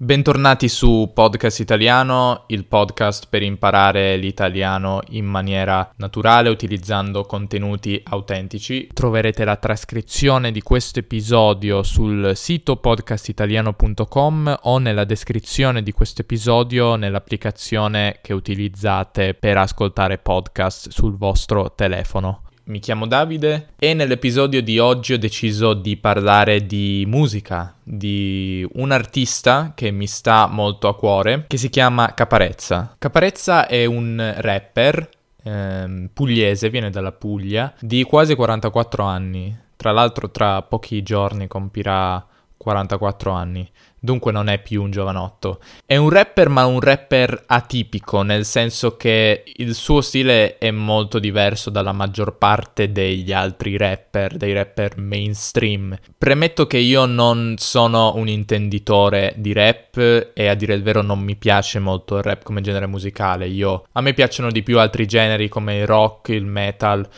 Bentornati 0.00 0.68
su 0.68 1.10
Podcast 1.12 1.58
Italiano, 1.58 2.44
il 2.46 2.66
podcast 2.66 3.26
per 3.28 3.42
imparare 3.42 4.16
l'italiano 4.16 5.00
in 5.08 5.24
maniera 5.24 5.92
naturale 5.96 6.50
utilizzando 6.50 7.24
contenuti 7.24 8.00
autentici. 8.04 8.88
Troverete 8.92 9.44
la 9.44 9.56
trascrizione 9.56 10.52
di 10.52 10.62
questo 10.62 11.00
episodio 11.00 11.82
sul 11.82 12.30
sito 12.36 12.76
podcastitaliano.com 12.76 14.60
o 14.62 14.78
nella 14.78 15.02
descrizione 15.02 15.82
di 15.82 15.90
questo 15.90 16.20
episodio 16.22 16.94
nell'applicazione 16.94 18.20
che 18.22 18.34
utilizzate 18.34 19.34
per 19.34 19.56
ascoltare 19.56 20.18
podcast 20.18 20.90
sul 20.90 21.16
vostro 21.16 21.74
telefono 21.74 22.42
mi 22.68 22.78
chiamo 22.80 23.06
Davide 23.06 23.68
e 23.78 23.94
nell'episodio 23.94 24.62
di 24.62 24.78
oggi 24.78 25.14
ho 25.14 25.18
deciso 25.18 25.74
di 25.74 25.96
parlare 25.96 26.66
di 26.66 27.04
musica, 27.06 27.74
di 27.82 28.66
un 28.74 28.90
artista 28.92 29.72
che 29.74 29.90
mi 29.90 30.06
sta 30.06 30.46
molto 30.46 30.88
a 30.88 30.94
cuore, 30.94 31.44
che 31.46 31.56
si 31.56 31.70
chiama 31.70 32.12
Caparezza. 32.14 32.94
Caparezza 32.98 33.66
è 33.66 33.84
un 33.84 34.34
rapper 34.38 35.08
ehm, 35.42 36.10
pugliese, 36.12 36.70
viene 36.70 36.90
dalla 36.90 37.12
Puglia, 37.12 37.72
di 37.80 38.02
quasi 38.04 38.34
44 38.34 39.02
anni. 39.02 39.56
Tra 39.76 39.92
l'altro 39.92 40.30
tra 40.30 40.60
pochi 40.62 41.02
giorni 41.02 41.46
compirà 41.46 42.24
44 42.58 43.32
anni 43.32 43.70
dunque 44.00 44.32
non 44.32 44.48
è 44.48 44.60
più 44.60 44.82
un 44.82 44.90
giovanotto. 44.90 45.60
È 45.84 45.96
un 45.96 46.08
rapper, 46.10 46.48
ma 46.48 46.66
un 46.66 46.80
rapper 46.80 47.44
atipico, 47.46 48.22
nel 48.22 48.44
senso 48.44 48.96
che 48.96 49.44
il 49.56 49.74
suo 49.74 50.00
stile 50.00 50.58
è 50.58 50.70
molto 50.70 51.18
diverso 51.18 51.70
dalla 51.70 51.92
maggior 51.92 52.36
parte 52.36 52.92
degli 52.92 53.32
altri 53.32 53.76
rapper, 53.76 54.36
dei 54.36 54.52
rapper 54.52 54.98
mainstream. 54.98 55.96
Premetto 56.16 56.66
che 56.66 56.78
io 56.78 57.06
non 57.06 57.54
sono 57.58 58.14
un 58.16 58.28
intenditore 58.28 59.34
di 59.36 59.52
rap 59.52 60.30
e 60.32 60.46
a 60.48 60.54
dire 60.54 60.74
il 60.74 60.82
vero 60.82 61.02
non 61.02 61.20
mi 61.20 61.36
piace 61.36 61.78
molto 61.78 62.16
il 62.16 62.22
rap 62.22 62.42
come 62.42 62.60
genere 62.60 62.86
musicale. 62.86 63.46
Io, 63.46 63.86
a 63.92 64.00
me 64.00 64.14
piacciono 64.14 64.50
di 64.50 64.62
più 64.62 64.78
altri 64.78 65.06
generi 65.06 65.48
come 65.48 65.78
il 65.78 65.86
rock, 65.86 66.28
il 66.28 66.44
metal 66.44 67.08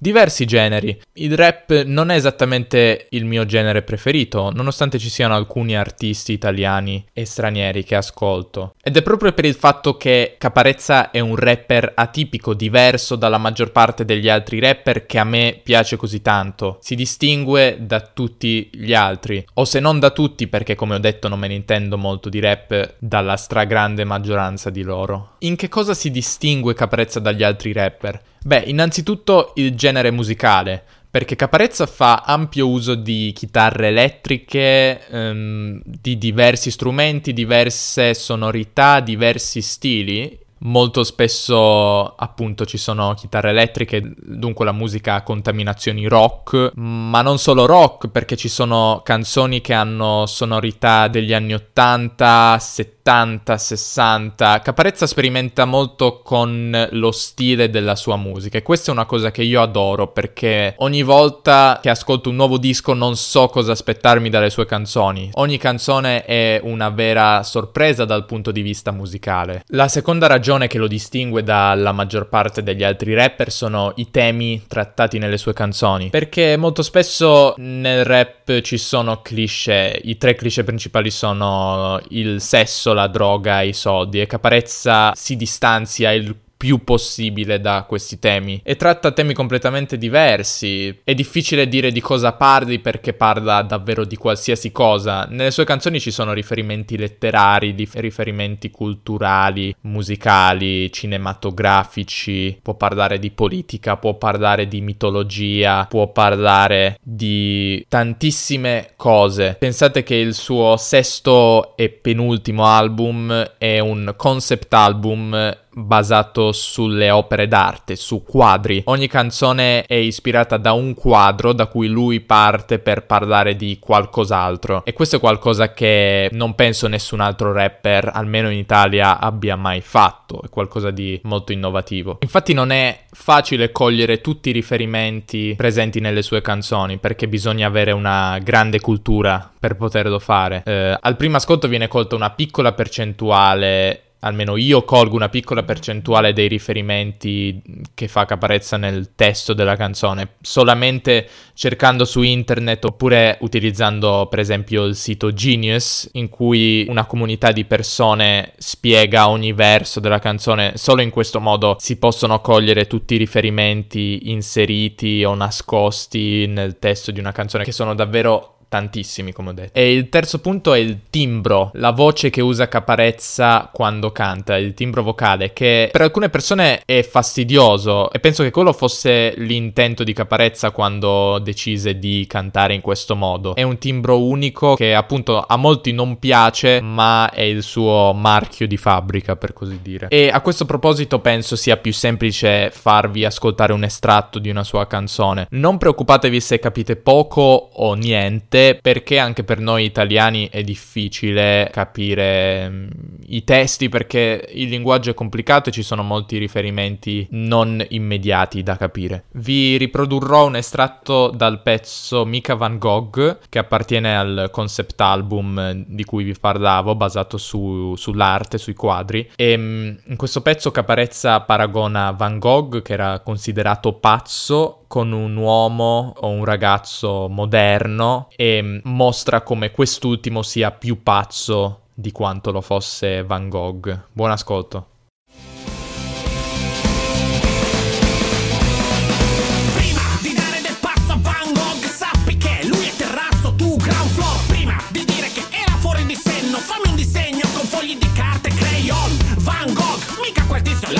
diversi 0.00 0.46
generi. 0.46 0.98
Il 1.14 1.36
rap 1.36 1.82
non 1.84 2.10
è 2.10 2.14
esattamente 2.14 3.06
il 3.10 3.26
mio 3.26 3.44
genere 3.44 3.82
preferito, 3.82 4.50
nonostante 4.50 4.98
ci 4.98 5.10
siano 5.10 5.34
alcuni 5.34 5.76
artisti 5.76 6.32
italiani 6.32 7.04
e 7.12 7.26
stranieri 7.26 7.84
che 7.84 7.96
ascolto. 7.96 8.74
Ed 8.82 8.96
è 8.96 9.02
proprio 9.02 9.32
per 9.32 9.44
il 9.44 9.54
fatto 9.54 9.98
che 9.98 10.36
Caparezza 10.38 11.10
è 11.10 11.20
un 11.20 11.36
rapper 11.36 11.92
atipico, 11.94 12.54
diverso 12.54 13.14
dalla 13.14 13.36
maggior 13.36 13.72
parte 13.72 14.06
degli 14.06 14.30
altri 14.30 14.58
rapper 14.58 15.04
che 15.04 15.18
a 15.18 15.24
me 15.24 15.60
piace 15.62 15.96
così 15.96 16.22
tanto. 16.22 16.78
Si 16.80 16.94
distingue 16.94 17.76
da 17.80 18.00
tutti 18.00 18.70
gli 18.72 18.94
altri, 18.94 19.44
o 19.54 19.66
se 19.66 19.80
non 19.80 19.98
da 19.98 20.10
tutti 20.10 20.48
perché 20.48 20.74
come 20.74 20.94
ho 20.94 20.98
detto 20.98 21.28
non 21.28 21.38
me 21.38 21.48
ne 21.48 21.54
intendo 21.54 21.98
molto 21.98 22.30
di 22.30 22.40
rap, 22.40 22.94
dalla 22.98 23.36
stragrande 23.36 24.04
maggioranza 24.04 24.70
di 24.70 24.82
loro. 24.82 25.32
In 25.40 25.56
che 25.56 25.68
cosa 25.68 25.92
si 25.92 26.10
distingue 26.10 26.72
Caparezza 26.72 27.20
dagli 27.20 27.42
altri 27.42 27.74
rapper? 27.74 28.28
Beh, 28.42 28.64
innanzitutto 28.66 29.52
il 29.56 29.74
genere 29.74 30.10
musicale, 30.10 30.82
perché 31.10 31.36
Caparezza 31.36 31.86
fa 31.86 32.22
ampio 32.24 32.68
uso 32.68 32.94
di 32.94 33.32
chitarre 33.34 33.88
elettriche, 33.88 35.00
um, 35.10 35.82
di 35.84 36.16
diversi 36.16 36.70
strumenti, 36.70 37.32
diverse 37.32 38.14
sonorità, 38.14 39.00
diversi 39.00 39.60
stili. 39.60 40.38
Molto 40.62 41.04
spesso 41.04 42.14
appunto 42.14 42.66
ci 42.66 42.76
sono 42.76 43.14
chitarre 43.14 43.48
elettriche, 43.48 44.14
dunque 44.18 44.66
la 44.66 44.72
musica 44.72 45.14
ha 45.14 45.22
contaminazioni 45.22 46.06
rock, 46.06 46.72
ma 46.74 47.22
non 47.22 47.38
solo 47.38 47.64
rock 47.64 48.08
perché 48.08 48.36
ci 48.36 48.48
sono 48.48 49.00
canzoni 49.02 49.62
che 49.62 49.72
hanno 49.72 50.26
sonorità 50.26 51.08
degli 51.08 51.32
anni 51.32 51.54
80, 51.54 52.58
70 52.60 52.99
70, 53.02 53.56
60. 53.56 54.60
Caparezza 54.60 55.06
sperimenta 55.06 55.64
molto 55.64 56.20
con 56.22 56.88
lo 56.92 57.10
stile 57.12 57.70
della 57.70 57.96
sua 57.96 58.16
musica 58.16 58.58
e 58.58 58.62
questa 58.62 58.90
è 58.90 58.94
una 58.94 59.06
cosa 59.06 59.30
che 59.30 59.42
io 59.42 59.62
adoro 59.62 60.08
perché 60.08 60.74
ogni 60.78 61.02
volta 61.02 61.78
che 61.82 61.88
ascolto 61.88 62.28
un 62.28 62.36
nuovo 62.36 62.58
disco 62.58 62.92
non 62.92 63.16
so 63.16 63.48
cosa 63.48 63.72
aspettarmi 63.72 64.28
dalle 64.28 64.50
sue 64.50 64.66
canzoni. 64.66 65.30
Ogni 65.34 65.56
canzone 65.56 66.24
è 66.24 66.60
una 66.62 66.90
vera 66.90 67.42
sorpresa 67.42 68.04
dal 68.04 68.26
punto 68.26 68.50
di 68.50 68.60
vista 68.60 68.90
musicale. 68.92 69.64
La 69.68 69.88
seconda 69.88 70.26
ragione 70.26 70.66
che 70.66 70.78
lo 70.78 70.86
distingue 70.86 71.42
dalla 71.42 71.92
maggior 71.92 72.28
parte 72.28 72.62
degli 72.62 72.84
altri 72.84 73.14
rapper 73.14 73.50
sono 73.50 73.92
i 73.96 74.10
temi 74.10 74.62
trattati 74.68 75.18
nelle 75.18 75.38
sue 75.38 75.54
canzoni 75.54 76.10
perché 76.10 76.58
molto 76.58 76.82
spesso 76.82 77.54
nel 77.56 78.04
rap 78.04 78.60
ci 78.60 78.76
sono 78.76 79.22
cliché, 79.22 79.98
i 80.04 80.18
tre 80.18 80.34
cliché 80.34 80.64
principali 80.64 81.10
sono 81.10 81.98
il 82.10 82.40
sesso, 82.40 82.89
la 82.92 83.06
droga 83.06 83.62
e 83.62 83.68
i 83.68 83.72
soldi 83.72 84.20
e 84.20 84.26
Caparezza 84.26 85.12
si 85.14 85.36
distanzia 85.36 86.12
il 86.12 86.34
più 86.60 86.84
possibile 86.84 87.58
da 87.58 87.86
questi 87.88 88.18
temi 88.18 88.60
e 88.62 88.76
tratta 88.76 89.12
temi 89.12 89.32
completamente 89.32 89.96
diversi. 89.96 90.94
È 91.02 91.14
difficile 91.14 91.66
dire 91.66 91.90
di 91.90 92.02
cosa 92.02 92.34
parli 92.34 92.80
perché 92.80 93.14
parla 93.14 93.62
davvero 93.62 94.04
di 94.04 94.16
qualsiasi 94.16 94.70
cosa. 94.70 95.26
Nelle 95.30 95.52
sue 95.52 95.64
canzoni 95.64 95.98
ci 95.98 96.10
sono 96.10 96.34
riferimenti 96.34 96.98
letterari, 96.98 97.74
riferimenti 97.94 98.70
culturali, 98.70 99.74
musicali, 99.84 100.92
cinematografici, 100.92 102.58
può 102.60 102.74
parlare 102.74 103.18
di 103.18 103.30
politica, 103.30 103.96
può 103.96 104.18
parlare 104.18 104.68
di 104.68 104.82
mitologia, 104.82 105.86
può 105.88 106.12
parlare 106.12 106.98
di 107.00 107.82
tantissime 107.88 108.90
cose. 108.96 109.56
Pensate 109.58 110.02
che 110.02 110.16
il 110.16 110.34
suo 110.34 110.76
sesto 110.76 111.74
e 111.74 111.88
penultimo 111.88 112.66
album 112.66 113.52
è 113.56 113.78
un 113.78 114.12
concept 114.14 114.74
album 114.74 115.68
basato 115.72 116.52
sulle 116.52 117.10
opere 117.10 117.48
d'arte, 117.48 117.96
su 117.96 118.22
quadri. 118.24 118.82
Ogni 118.86 119.06
canzone 119.06 119.84
è 119.84 119.94
ispirata 119.94 120.56
da 120.56 120.72
un 120.72 120.94
quadro 120.94 121.52
da 121.52 121.66
cui 121.66 121.88
lui 121.88 122.20
parte 122.20 122.78
per 122.78 123.06
parlare 123.06 123.56
di 123.56 123.78
qualcos'altro. 123.80 124.84
E 124.84 124.92
questo 124.92 125.16
è 125.16 125.20
qualcosa 125.20 125.72
che 125.72 126.28
non 126.32 126.54
penso 126.54 126.88
nessun 126.88 127.20
altro 127.20 127.52
rapper, 127.52 128.10
almeno 128.12 128.50
in 128.50 128.58
Italia, 128.58 129.18
abbia 129.18 129.56
mai 129.56 129.80
fatto. 129.80 130.42
È 130.42 130.48
qualcosa 130.48 130.90
di 130.90 131.20
molto 131.24 131.52
innovativo. 131.52 132.18
Infatti 132.20 132.52
non 132.52 132.70
è 132.70 133.04
facile 133.10 133.72
cogliere 133.72 134.20
tutti 134.20 134.50
i 134.50 134.52
riferimenti 134.52 135.54
presenti 135.56 136.00
nelle 136.00 136.22
sue 136.22 136.40
canzoni 136.40 136.98
perché 136.98 137.28
bisogna 137.28 137.66
avere 137.66 137.92
una 137.92 138.38
grande 138.42 138.80
cultura 138.80 139.50
per 139.58 139.76
poterlo 139.76 140.18
fare. 140.18 140.62
Eh, 140.64 140.96
al 141.00 141.16
primo 141.16 141.36
ascolto 141.36 141.68
viene 141.68 141.88
colta 141.88 142.14
una 142.14 142.30
piccola 142.30 142.72
percentuale 142.72 144.09
almeno 144.20 144.56
io 144.56 144.84
colgo 144.84 145.16
una 145.16 145.28
piccola 145.28 145.62
percentuale 145.62 146.32
dei 146.32 146.48
riferimenti 146.48 147.62
che 147.94 148.08
fa 148.08 148.24
Caparezza 148.24 148.76
nel 148.76 149.14
testo 149.14 149.52
della 149.52 149.76
canzone, 149.76 150.36
solamente 150.40 151.28
cercando 151.54 152.04
su 152.04 152.22
internet 152.22 152.84
oppure 152.84 153.38
utilizzando 153.40 154.26
per 154.28 154.38
esempio 154.38 154.84
il 154.84 154.96
sito 154.96 155.32
Genius 155.32 156.08
in 156.12 156.28
cui 156.28 156.86
una 156.88 157.06
comunità 157.06 157.52
di 157.52 157.64
persone 157.64 158.52
spiega 158.58 159.28
ogni 159.28 159.52
verso 159.52 160.00
della 160.00 160.18
canzone, 160.18 160.72
solo 160.76 161.02
in 161.02 161.10
questo 161.10 161.40
modo 161.40 161.76
si 161.78 161.96
possono 161.96 162.40
cogliere 162.40 162.86
tutti 162.86 163.14
i 163.14 163.18
riferimenti 163.18 164.30
inseriti 164.30 165.24
o 165.24 165.34
nascosti 165.34 166.46
nel 166.46 166.78
testo 166.78 167.10
di 167.10 167.20
una 167.20 167.32
canzone 167.32 167.64
che 167.64 167.72
sono 167.72 167.94
davvero 167.94 168.56
tantissimi, 168.70 169.32
come 169.32 169.50
ho 169.50 169.52
detto. 169.52 169.76
E 169.78 169.92
il 169.92 170.08
terzo 170.08 170.38
punto 170.38 170.72
è 170.72 170.78
il 170.78 171.00
timbro, 171.10 171.72
la 171.74 171.90
voce 171.90 172.30
che 172.30 172.40
usa 172.40 172.68
Caparezza 172.68 173.68
quando 173.72 174.12
canta, 174.12 174.56
il 174.56 174.74
timbro 174.74 175.02
vocale, 175.02 175.52
che 175.52 175.88
per 175.90 176.02
alcune 176.02 176.30
persone 176.30 176.80
è 176.86 177.02
fastidioso 177.02 178.12
e 178.12 178.20
penso 178.20 178.44
che 178.44 178.52
quello 178.52 178.72
fosse 178.72 179.34
l'intento 179.38 180.04
di 180.04 180.12
Caparezza 180.12 180.70
quando 180.70 181.40
decise 181.40 181.98
di 181.98 182.24
cantare 182.28 182.72
in 182.74 182.80
questo 182.80 183.16
modo. 183.16 183.56
È 183.56 183.64
un 183.64 183.76
timbro 183.76 184.22
unico 184.22 184.74
che 184.76 184.94
appunto 184.94 185.44
a 185.44 185.56
molti 185.56 185.92
non 185.92 186.20
piace, 186.20 186.80
ma 186.80 187.28
è 187.30 187.42
il 187.42 187.64
suo 187.64 188.12
marchio 188.14 188.68
di 188.68 188.76
fabbrica, 188.76 189.34
per 189.34 189.52
così 189.52 189.80
dire. 189.82 190.06
E 190.08 190.30
a 190.32 190.40
questo 190.42 190.64
proposito 190.64 191.18
penso 191.18 191.56
sia 191.56 191.76
più 191.76 191.92
semplice 191.92 192.70
farvi 192.72 193.24
ascoltare 193.24 193.72
un 193.72 193.82
estratto 193.82 194.38
di 194.38 194.48
una 194.48 194.62
sua 194.62 194.86
canzone. 194.86 195.48
Non 195.50 195.76
preoccupatevi 195.76 196.40
se 196.40 196.60
capite 196.60 196.94
poco 196.94 197.70
o 197.72 197.94
niente 197.94 198.59
sé 198.60 198.78
perché 198.80 199.18
anche 199.18 199.44
per 199.44 199.58
noi 199.58 199.84
italiani 199.84 200.48
è 200.50 200.62
difficile 200.62 201.68
capire 201.72 202.68
mm, 202.68 202.88
i 203.28 203.44
testi 203.44 203.88
perché 203.88 204.48
il 204.52 204.68
linguaggio 204.68 205.10
è 205.10 205.14
complicato 205.14 205.68
e 205.68 205.72
ci 205.72 205.82
sono 205.82 206.02
molti 206.02 206.36
riferimenti 206.36 207.26
non 207.30 207.84
immediati 207.88 208.62
da 208.62 208.76
capire. 208.76 209.24
Vi 209.32 209.76
riprodurrò 209.76 210.46
un 210.46 210.56
estratto 210.56 211.30
dal 211.30 211.62
pezzo 211.62 212.24
Mika 212.24 212.54
Van 212.54 212.78
Gogh 212.78 213.38
che 213.48 213.58
appartiene 213.58 214.16
al 214.16 214.48
concept 214.50 215.00
album 215.00 215.84
di 215.86 216.04
cui 216.04 216.24
vi 216.24 216.34
parlavo 216.38 216.94
basato 216.94 217.38
su, 217.38 217.94
sull'arte, 217.96 218.58
sui 218.58 218.74
quadri 218.74 219.30
e 219.36 219.56
mm, 219.56 219.90
in 220.06 220.16
questo 220.16 220.42
pezzo 220.42 220.70
Caparezza 220.70 221.40
paragona 221.40 222.10
Van 222.10 222.38
Gogh 222.38 222.82
che 222.82 222.92
era 222.92 223.20
considerato 223.20 223.94
pazzo 223.94 224.79
con 224.90 225.12
un 225.12 225.36
uomo 225.36 226.14
o 226.16 226.30
un 226.30 226.44
ragazzo 226.44 227.28
moderno 227.28 228.26
e 228.34 228.80
mostra 228.82 229.42
come 229.42 229.70
quest'ultimo 229.70 230.42
sia 230.42 230.72
più 230.72 231.04
pazzo 231.04 231.82
di 231.94 232.10
quanto 232.10 232.50
lo 232.50 232.60
fosse 232.60 233.22
Van 233.22 233.48
Gogh. 233.48 234.06
Buon 234.10 234.32
ascolto. 234.32 234.86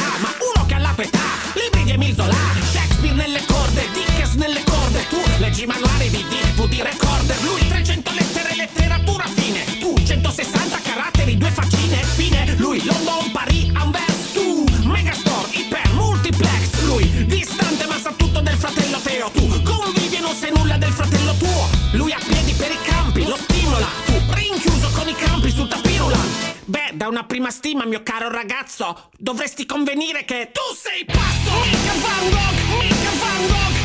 leggi 0.01 0.30
una 27.21 27.29
prima 27.29 27.51
stima, 27.51 27.85
mio 27.85 28.03
caro 28.03 28.31
ragazzo, 28.31 29.11
dovresti 29.19 29.67
convenire 29.67 30.25
che 30.25 30.51
tu 30.53 30.75
sei 30.75 31.05
pazzo! 31.05 31.51
Mica 31.65 31.93
Van 32.01 32.31
Gogh, 32.31 32.83
mica 32.83 33.11
Van 33.21 33.47
Gogh, 33.47 33.80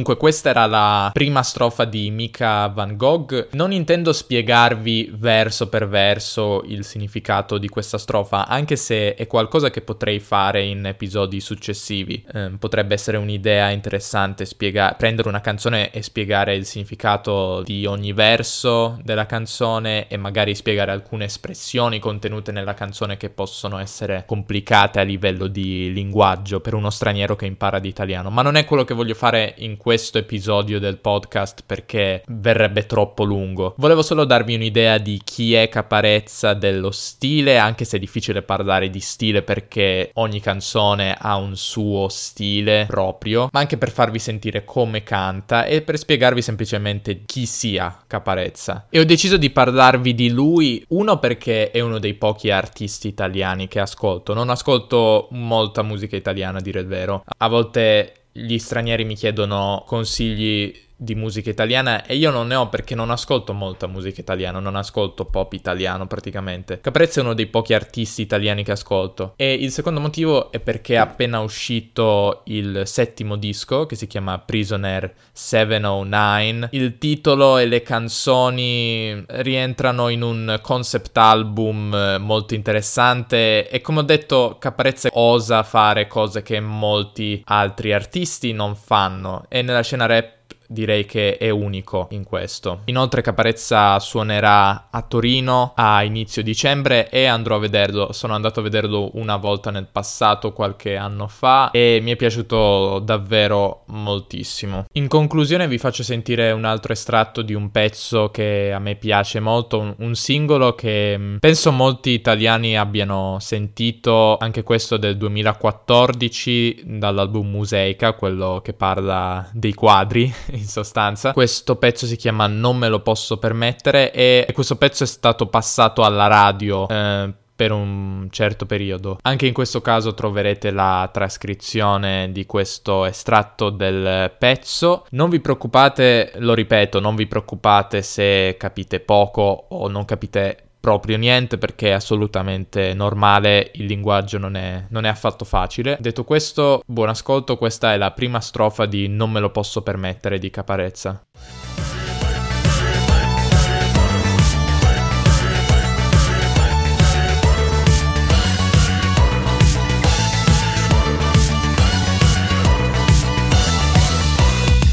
Dunque, 0.00 0.16
questa 0.16 0.48
era 0.48 0.64
la 0.64 1.10
prima 1.12 1.42
strofa 1.42 1.84
di 1.84 2.10
Mika 2.10 2.68
Van 2.68 2.96
Gogh. 2.96 3.48
Non 3.50 3.70
intendo 3.70 4.14
spiegarvi 4.14 5.12
verso 5.14 5.68
per 5.68 5.86
verso 5.86 6.62
il 6.64 6.86
significato 6.86 7.58
di 7.58 7.68
questa 7.68 7.98
strofa, 7.98 8.46
anche 8.46 8.76
se 8.76 9.14
è 9.14 9.26
qualcosa 9.26 9.68
che 9.68 9.82
potrei 9.82 10.18
fare 10.18 10.62
in 10.62 10.86
episodi 10.86 11.38
successivi. 11.40 12.24
Eh, 12.32 12.52
potrebbe 12.58 12.94
essere 12.94 13.18
un'idea 13.18 13.68
interessante 13.68 14.46
spiega- 14.46 14.94
prendere 14.96 15.28
una 15.28 15.42
canzone 15.42 15.90
e 15.90 16.00
spiegare 16.00 16.54
il 16.54 16.64
significato 16.64 17.60
di 17.60 17.84
ogni 17.84 18.14
verso 18.14 18.98
della 19.02 19.26
canzone 19.26 20.08
e 20.08 20.16
magari 20.16 20.54
spiegare 20.54 20.92
alcune 20.92 21.26
espressioni 21.26 21.98
contenute 21.98 22.52
nella 22.52 22.72
canzone 22.72 23.18
che 23.18 23.28
possono 23.28 23.76
essere 23.76 24.24
complicate 24.26 24.98
a 24.98 25.02
livello 25.02 25.46
di 25.46 25.92
linguaggio 25.92 26.60
per 26.60 26.72
uno 26.72 26.88
straniero 26.88 27.36
che 27.36 27.44
impara 27.44 27.78
di 27.78 27.88
italiano. 27.88 28.30
Ma 28.30 28.40
non 28.40 28.54
è 28.54 28.64
quello 28.64 28.84
che 28.84 28.94
voglio 28.94 29.12
fare 29.12 29.56
in 29.58 29.76
questo 29.76 29.88
episodio 30.18 30.78
del 30.78 30.98
podcast 30.98 31.62
perché 31.66 32.22
verrebbe 32.28 32.86
troppo 32.86 33.24
lungo. 33.24 33.74
Volevo 33.76 34.02
solo 34.02 34.24
darvi 34.24 34.54
un'idea 34.54 34.98
di 34.98 35.20
chi 35.24 35.54
è 35.54 35.68
Caparezza, 35.68 36.54
dello 36.54 36.90
stile, 36.90 37.58
anche 37.58 37.84
se 37.84 37.96
è 37.96 38.00
difficile 38.00 38.42
parlare 38.42 38.90
di 38.90 39.00
stile 39.00 39.42
perché 39.42 40.10
ogni 40.14 40.40
canzone 40.40 41.16
ha 41.18 41.36
un 41.36 41.56
suo 41.56 42.08
stile 42.08 42.86
proprio, 42.86 43.48
ma 43.52 43.60
anche 43.60 43.78
per 43.78 43.90
farvi 43.90 44.18
sentire 44.18 44.64
come 44.64 45.02
canta 45.02 45.64
e 45.64 45.82
per 45.82 45.98
spiegarvi 45.98 46.42
semplicemente 46.42 47.22
chi 47.24 47.46
sia 47.46 48.04
Caparezza. 48.06 48.86
E 48.90 49.00
ho 49.00 49.04
deciso 49.04 49.36
di 49.36 49.50
parlarvi 49.50 50.14
di 50.14 50.30
lui, 50.30 50.84
uno 50.88 51.18
perché 51.18 51.70
è 51.70 51.80
uno 51.80 51.98
dei 51.98 52.14
pochi 52.14 52.50
artisti 52.50 53.08
italiani 53.08 53.68
che 53.68 53.80
ascolto. 53.80 54.34
Non 54.34 54.50
ascolto 54.50 55.28
molta 55.30 55.82
musica 55.82 56.16
italiana, 56.16 56.58
a 56.58 56.62
dire 56.62 56.80
il 56.80 56.86
vero. 56.86 57.24
A 57.38 57.48
volte 57.48 58.19
gli 58.32 58.58
stranieri 58.58 59.04
mi 59.04 59.14
chiedono 59.14 59.84
consigli 59.86 60.88
di 61.02 61.14
musica 61.14 61.48
italiana 61.48 62.04
e 62.04 62.16
io 62.16 62.30
non 62.30 62.48
ne 62.48 62.56
ho 62.56 62.68
perché 62.68 62.94
non 62.94 63.10
ascolto 63.10 63.54
molta 63.54 63.86
musica 63.86 64.20
italiana, 64.20 64.58
non 64.58 64.76
ascolto 64.76 65.24
pop 65.24 65.54
italiano 65.54 66.06
praticamente. 66.06 66.78
Caprezza 66.82 67.20
è 67.20 67.22
uno 67.22 67.32
dei 67.32 67.46
pochi 67.46 67.72
artisti 67.72 68.20
italiani 68.20 68.62
che 68.62 68.72
ascolto 68.72 69.32
e 69.36 69.54
il 69.54 69.70
secondo 69.70 69.98
motivo 69.98 70.52
è 70.52 70.60
perché 70.60 70.94
è 70.94 70.98
appena 70.98 71.40
uscito 71.40 72.42
il 72.44 72.82
settimo 72.84 73.36
disco 73.36 73.86
che 73.86 73.96
si 73.96 74.06
chiama 74.06 74.38
Prisoner 74.40 75.10
709. 75.32 76.68
Il 76.72 76.98
titolo 76.98 77.56
e 77.56 77.64
le 77.64 77.82
canzoni 77.82 79.24
rientrano 79.26 80.10
in 80.10 80.20
un 80.20 80.58
concept 80.60 81.16
album 81.16 82.18
molto 82.20 82.54
interessante 82.54 83.70
e 83.70 83.80
come 83.80 84.00
ho 84.00 84.02
detto 84.02 84.56
Caprezza 84.58 85.08
osa 85.14 85.62
fare 85.62 86.06
cose 86.06 86.42
che 86.42 86.60
molti 86.60 87.42
altri 87.46 87.94
artisti 87.94 88.52
non 88.52 88.76
fanno 88.76 89.46
e 89.48 89.62
nella 89.62 89.82
scena 89.82 90.04
rap 90.04 90.38
direi 90.70 91.04
che 91.04 91.36
è 91.36 91.50
unico 91.50 92.06
in 92.10 92.24
questo. 92.24 92.82
Inoltre 92.84 93.22
Caparezza 93.22 93.98
suonerà 93.98 94.88
a 94.90 95.02
Torino 95.02 95.72
a 95.74 96.04
inizio 96.04 96.42
dicembre 96.42 97.10
e 97.10 97.26
andrò 97.26 97.56
a 97.56 97.58
vederlo. 97.58 98.12
Sono 98.12 98.34
andato 98.34 98.60
a 98.60 98.62
vederlo 98.62 99.10
una 99.14 99.36
volta 99.36 99.70
nel 99.70 99.88
passato, 99.90 100.52
qualche 100.52 100.96
anno 100.96 101.26
fa, 101.26 101.70
e 101.72 101.98
mi 102.02 102.12
è 102.12 102.16
piaciuto 102.16 103.00
davvero 103.00 103.82
moltissimo. 103.86 104.84
In 104.92 105.08
conclusione 105.08 105.66
vi 105.66 105.78
faccio 105.78 106.02
sentire 106.02 106.52
un 106.52 106.64
altro 106.64 106.92
estratto 106.92 107.42
di 107.42 107.54
un 107.54 107.70
pezzo 107.70 108.30
che 108.30 108.72
a 108.72 108.78
me 108.78 108.94
piace 108.94 109.40
molto, 109.40 109.78
un, 109.78 109.94
un 109.98 110.14
singolo 110.14 110.74
che 110.74 111.16
mm, 111.18 111.36
penso 111.38 111.72
molti 111.72 112.10
italiani 112.10 112.78
abbiano 112.78 113.38
sentito, 113.40 114.36
anche 114.36 114.62
questo 114.62 114.96
del 114.96 115.16
2014 115.16 116.82
dall'album 116.84 117.50
Museica, 117.50 118.12
quello 118.12 118.60
che 118.62 118.72
parla 118.72 119.48
dei 119.52 119.74
quadri 119.74 120.32
in 120.60 120.66
sostanza. 120.66 121.32
Questo 121.32 121.76
pezzo 121.76 122.06
si 122.06 122.16
chiama 122.16 122.46
Non 122.46 122.76
me 122.76 122.88
lo 122.88 123.00
posso 123.00 123.38
permettere 123.38 124.12
e 124.12 124.46
questo 124.52 124.76
pezzo 124.76 125.04
è 125.04 125.06
stato 125.06 125.46
passato 125.46 126.02
alla 126.02 126.26
radio 126.26 126.88
eh, 126.88 127.32
per 127.60 127.72
un 127.72 128.28
certo 128.30 128.64
periodo. 128.64 129.18
Anche 129.20 129.46
in 129.46 129.52
questo 129.52 129.82
caso 129.82 130.14
troverete 130.14 130.70
la 130.70 131.10
trascrizione 131.12 132.32
di 132.32 132.46
questo 132.46 133.04
estratto 133.04 133.68
del 133.68 134.32
pezzo. 134.38 135.04
Non 135.10 135.28
vi 135.28 135.40
preoccupate, 135.40 136.32
lo 136.36 136.54
ripeto, 136.54 137.00
non 137.00 137.14
vi 137.14 137.26
preoccupate 137.26 138.00
se 138.00 138.56
capite 138.58 139.00
poco 139.00 139.66
o 139.68 139.88
non 139.88 140.06
capite 140.06 140.69
proprio 140.80 141.18
niente 141.18 141.58
perché 141.58 141.88
è 141.88 141.92
assolutamente 141.92 142.94
normale, 142.94 143.70
il 143.74 143.84
linguaggio 143.84 144.38
non 144.38 144.56
è, 144.56 144.86
non 144.88 145.04
è, 145.04 145.08
affatto 145.08 145.44
facile. 145.44 145.98
Detto 146.00 146.24
questo, 146.24 146.82
buon 146.86 147.10
ascolto, 147.10 147.58
questa 147.58 147.92
è 147.92 147.96
la 147.98 148.10
prima 148.12 148.40
strofa 148.40 148.86
di 148.86 149.06
Non 149.06 149.30
me 149.30 149.40
lo 149.40 149.50
posso 149.50 149.82
permettere 149.82 150.38
di 150.38 150.50
Caparezza. 150.50 151.22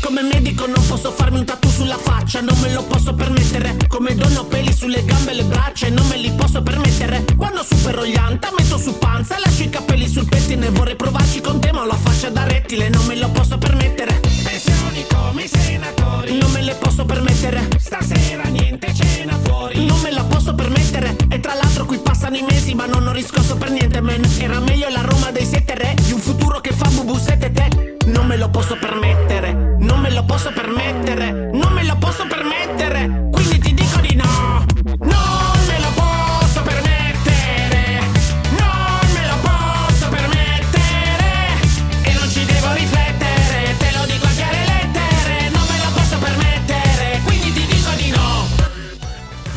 Come 0.02 0.22
medico 0.22 0.66
non 0.66 0.86
posso 0.88 1.12
farmi 1.12 1.40
un 1.40 1.46
tattoo 1.46 1.70
sulla 1.70 1.98
faccia, 1.98 2.42
non 2.42 2.58
me 2.60 2.74
lo 2.74 2.84
posso 2.84 3.14
permettere. 3.14 3.78
Come 3.88 4.16
donna 4.16 4.44
peli 4.44 4.74
sulle 4.74 5.04
gambe 5.06 5.34
le 5.34 5.44
braccia 5.78 5.86
e 5.86 5.90
non 5.92 6.08
me 6.08 6.18
li 6.18 6.32
posso 6.32 6.62
permettere. 6.62 7.24
Quando 7.38 7.64
supero 7.64 8.06
gli 8.06 8.16
anta 8.16 8.50
metto 8.58 8.78
su 8.78 8.98
panza, 8.98 9.38
lascio 9.38 9.64
i 9.64 9.70
capelli 9.70 10.08
sul 10.08 10.28
pettine. 10.28 10.70
Vorrei 10.70 10.96
provarci 10.96 11.40
con 11.42 11.60
te, 11.60 11.72
ma 11.72 11.86
la 11.86 11.96
faccia 11.96 12.30
da 12.30 12.44
rettile, 12.44 12.90
non 12.90 13.06
me 13.06 13.16
lo 13.16 13.30
posso 13.30 13.58
permettere. 13.58 14.20
Pensioni 14.44 15.06
come 15.14 15.44
i 15.44 15.48
senatori, 15.48 16.38
non 16.38 16.52
me 16.52 16.62
le 16.64 16.74
posso 16.76 17.06
permettere. 17.06 17.68
Stasera 17.78 18.44
niente 18.46 18.94
cena 18.94 19.38
fuori, 19.44 19.86
non 19.86 20.00
me 20.02 20.12
la 20.12 20.24
posso 20.24 20.56
permettere. 20.56 21.16
E 21.30 21.40
tra 21.40 21.54
l'altro 21.54 21.86
qui 21.86 22.00
passano 22.00 22.36
i 22.38 22.42
mesi, 22.42 22.74
ma 22.74 22.86
non 22.86 23.06
ho 23.08 23.12
riscosso 23.12 23.56
per 23.56 23.70
niente, 23.70 24.02
man. 24.02 24.22
Era 24.40 24.60
meglio 24.60 24.90
la 24.90 25.02
Roma 25.02 25.32
dei 25.32 25.46
sette 25.46 25.76
re, 25.76 25.94
di 26.02 26.12
un 26.12 26.20
futuro 26.20 26.60
che 26.60 26.72
fa 26.72 26.90
bubu 26.90 27.18
sette 27.18 27.52
te. 27.52 27.96
Non 28.08 28.26
me 28.26 28.38
lo 28.38 28.50
posso 28.50 28.78
permettere, 28.80 29.76
non 29.80 30.00
me 30.00 30.10
lo 30.12 30.24
posso 30.24 30.52
permettere, 30.54 31.50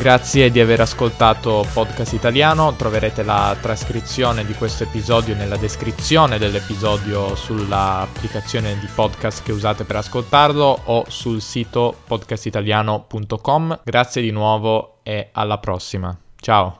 Grazie 0.01 0.49
di 0.49 0.59
aver 0.59 0.81
ascoltato 0.81 1.63
Podcast 1.71 2.13
Italiano, 2.13 2.73
troverete 2.73 3.21
la 3.21 3.55
trascrizione 3.61 4.43
di 4.43 4.53
questo 4.53 4.81
episodio 4.81 5.35
nella 5.35 5.57
descrizione 5.57 6.39
dell'episodio 6.39 7.35
sull'applicazione 7.35 8.79
di 8.79 8.87
podcast 8.87 9.43
che 9.43 9.51
usate 9.51 9.83
per 9.83 9.97
ascoltarlo 9.97 10.81
o 10.85 11.05
sul 11.07 11.39
sito 11.39 11.95
podcastitaliano.com. 12.07 13.81
Grazie 13.83 14.23
di 14.23 14.31
nuovo 14.31 15.01
e 15.03 15.29
alla 15.33 15.59
prossima. 15.59 16.17
Ciao! 16.35 16.79